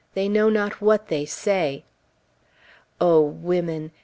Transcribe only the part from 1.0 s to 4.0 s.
they say!" O women!